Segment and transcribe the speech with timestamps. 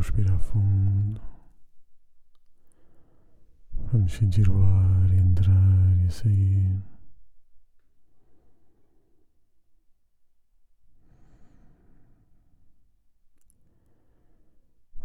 [0.00, 1.20] Respirar fundo.
[3.92, 6.82] Vamos sentir o ar entrar e sair.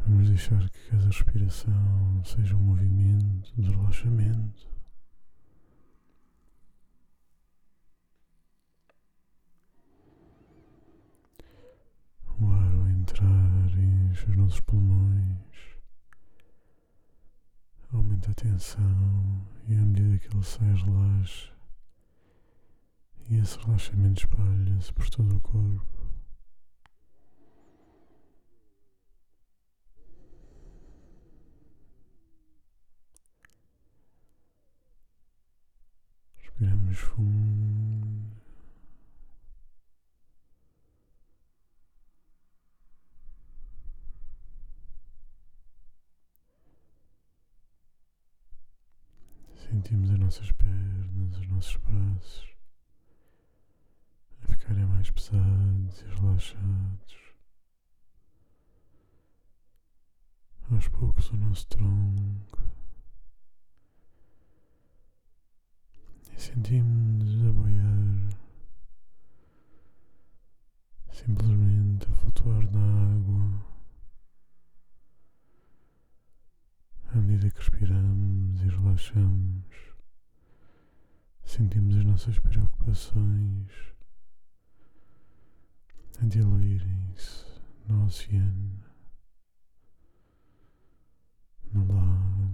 [0.07, 4.69] Vamos deixar que cada respiração seja um movimento de relaxamento.
[12.39, 13.65] O ar ao entrar
[14.15, 15.75] enche os nossos pulmões,
[17.91, 21.53] aumenta a tensão e à medida que ele sai relaxa
[23.27, 25.85] e esse relaxamento espalha-se por todo o corpo.
[36.37, 37.95] Respiramos fundo.
[49.75, 52.49] Sentimos as nossas pernas, os nossos braços
[54.41, 57.35] a ficarem mais pesados e relaxados.
[60.71, 62.59] Aos poucos o nosso tronco
[66.35, 68.29] e sentimos-nos a boiar,
[71.11, 73.63] simplesmente a flutuar na água.
[77.13, 79.94] À medida que respiramos e relaxamos,
[81.55, 83.71] sentimos as nossas preocupações
[86.21, 87.45] a diluírem-se
[87.87, 88.83] no oceano,
[91.71, 92.44] no lago.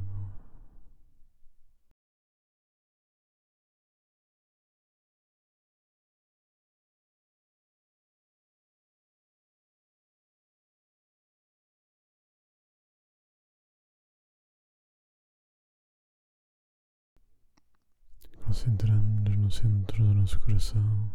[18.51, 21.09] Concentramos-nos no centro do nosso coração.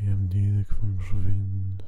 [0.00, 1.84] E à medida que vamos revendo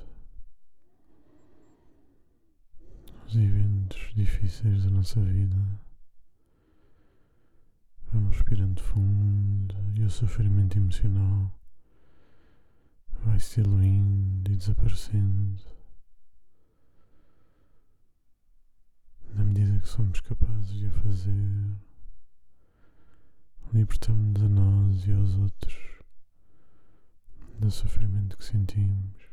[3.27, 5.57] os eventos difíceis da nossa vida,
[8.13, 11.53] vamos respirando fundo e o sofrimento emocional
[13.25, 15.65] vai se diluindo e desaparecendo.
[19.35, 21.75] Na medida que somos capazes de a fazer
[23.73, 25.75] libertamos-nos a nós e aos outros
[27.59, 29.25] do sofrimento que sentimos.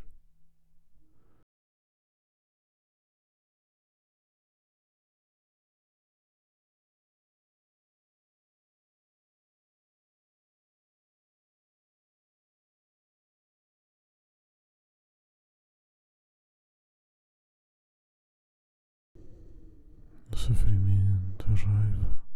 [20.34, 22.31] O sofrimento, a raiva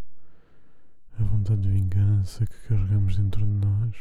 [1.20, 3.96] a vontade de vingança que carregamos dentro de nós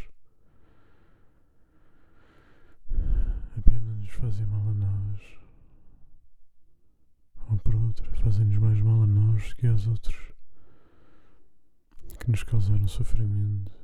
[3.57, 5.21] apenas nos fazem mal a nós.
[7.51, 10.17] Ou por outra, fazem-nos mais mal a nós que aos outros
[12.19, 13.84] que nos causaram sofrimento.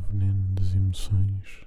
[0.00, 1.66] Produz o veneno das emoções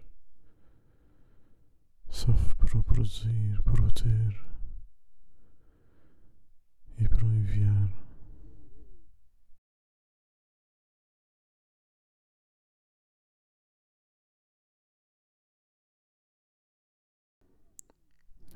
[2.10, 4.46] sofre por o produzir, por o ter
[6.98, 7.90] e por o enviar.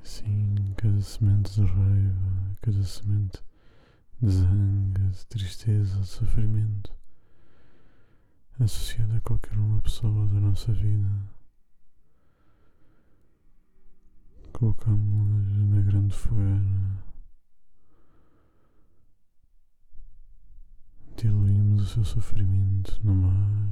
[0.01, 3.43] Assim, cada semente de raiva, cada semente
[4.21, 6.97] de zanga, de tristeza, de sofrimento
[8.59, 11.09] associada a qualquer uma pessoa da nossa vida.
[14.51, 17.03] Colocamos-las na grande fogueira,
[21.15, 23.69] diluímos o seu sofrimento no mar.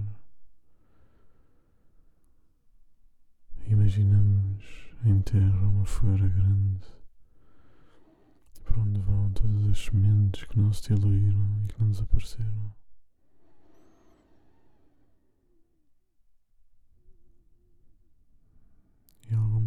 [3.68, 4.64] Imaginamos
[5.04, 6.88] em terra uma fogueira grande
[8.64, 12.85] para onde vão todas as sementes que não se diluíram e que não desapareceram.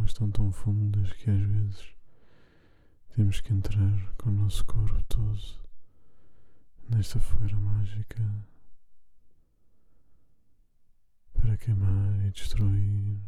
[0.09, 1.95] estão tão fundas que às vezes
[3.15, 5.39] temos que entrar com o nosso corpo todo
[6.89, 8.23] nesta fogueira mágica
[11.35, 13.21] para queimar e destruir.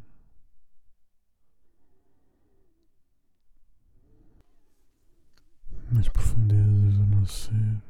[5.92, 7.82] Nas profundezas do nosso ser,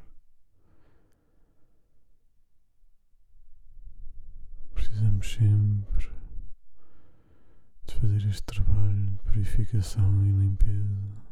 [4.74, 6.09] precisamos sempre
[8.10, 11.29] fazer este trabalho de purificação e limpeza.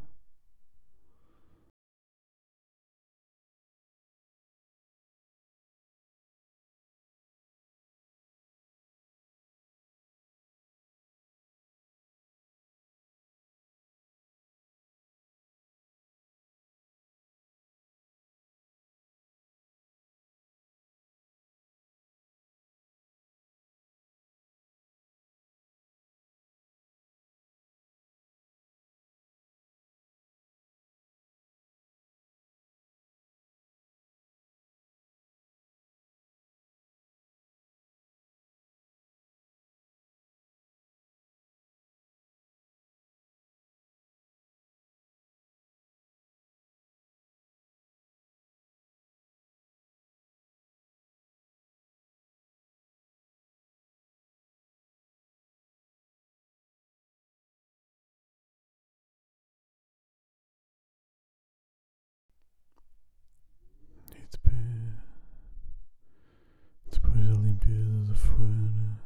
[68.19, 69.01] Fora,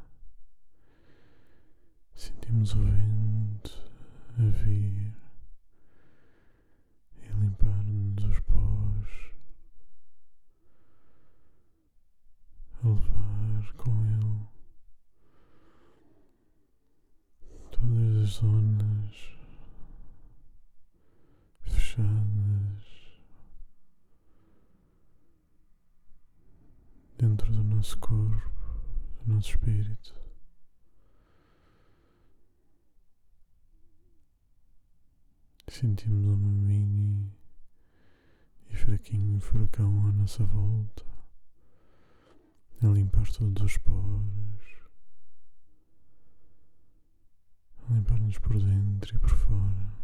[2.14, 3.70] sentimos o vento
[4.38, 5.12] a vir
[7.16, 9.32] e limpar-nos os pós,
[12.82, 14.48] a levar com ele
[17.70, 19.36] todas as zonas
[21.60, 22.82] fechadas
[27.18, 28.61] dentro do nosso corpo,
[29.24, 30.14] do nosso espírito.
[35.68, 37.32] Sentimos uma mini
[38.68, 41.04] e fraquinho furacão à nossa volta,
[42.82, 44.22] a limpar todos os poros,
[47.88, 50.01] a limpar-nos por dentro e por fora.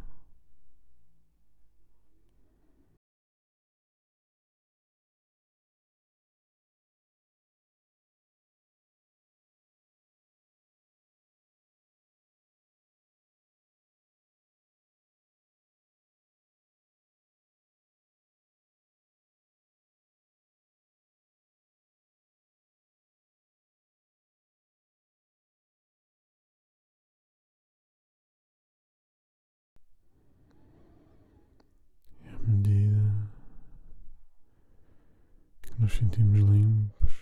[35.89, 37.13] Nos sentimos limpos,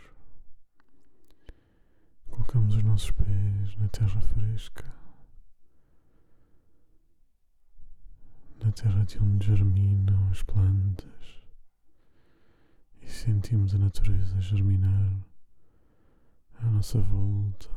[2.28, 4.92] colocamos os nossos pés na terra fresca,
[8.60, 11.44] na terra de onde germinam as plantas,
[13.00, 15.12] e sentimos a natureza germinar
[16.54, 17.70] à nossa volta.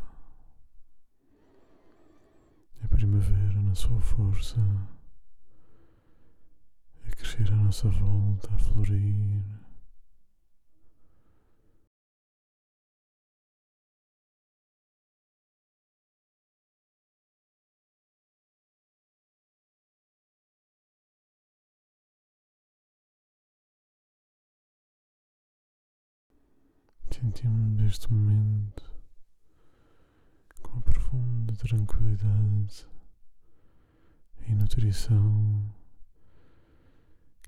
[2.84, 4.60] A primavera na sua força
[7.06, 9.59] a crescer à nossa volta, a florir.
[27.20, 28.94] Sentimos neste momento
[30.64, 32.88] com a profunda tranquilidade
[34.48, 35.70] e nutrição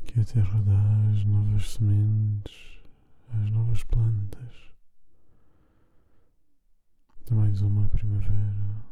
[0.04, 2.82] que a terra dá às novas sementes,
[3.30, 4.74] às novas plantas
[7.26, 8.91] de mais uma primavera.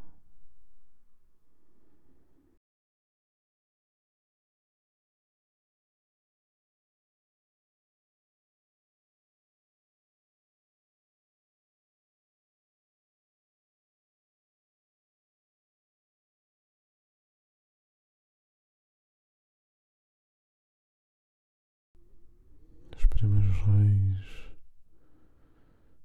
[23.19, 24.53] Primeiros raios,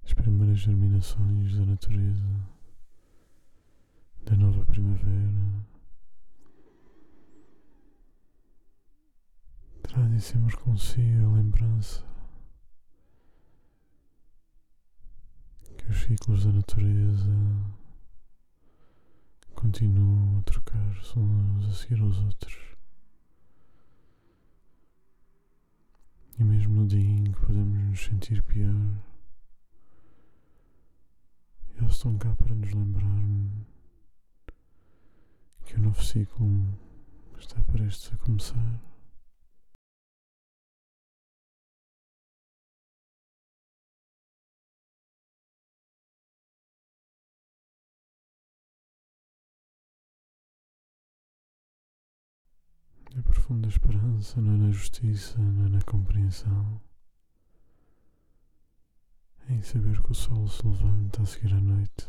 [0.02, 2.48] as primeiras germinações da natureza,
[4.24, 5.64] da nova primavera,
[9.82, 12.04] trazem consigo a lembrança
[15.78, 17.30] que os ciclos da natureza
[19.54, 22.73] continuam a trocar-se uns a seguir aos outros.
[26.38, 28.74] E mesmo no dia em que podemos nos sentir pior,
[31.76, 33.24] eles estão cá para nos lembrar
[35.64, 36.76] que o novo ciclo
[37.38, 38.93] está prestes a começar.
[53.34, 56.80] Profunda esperança não é na justiça, não é na compreensão.
[59.48, 62.08] É em saber que o sol se levanta a seguir a noite.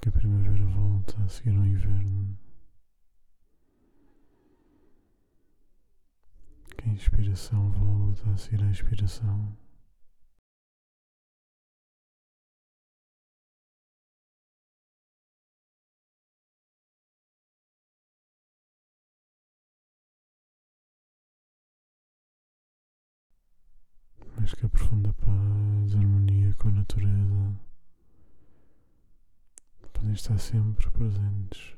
[0.00, 2.38] Que a primavera volta a seguir ao inverno.
[6.76, 9.56] Que a inspiração volta a seguir à expiração.
[24.54, 27.52] Que a profunda paz, harmonia com a natureza
[29.92, 31.77] podem estar sempre presentes.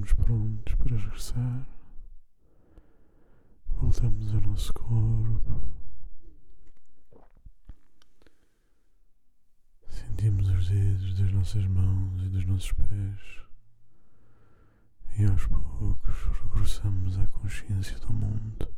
[0.00, 1.66] Estivermos prontos para regressar,
[3.76, 5.60] voltamos ao nosso corpo.
[9.88, 13.40] Sentimos os dedos das nossas mãos e dos nossos pés.
[15.18, 18.68] E aos poucos regressamos à consciência do mundo.